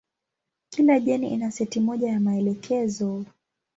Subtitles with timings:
[0.69, 3.25] Kila jeni ina seti moja ya maelekezo.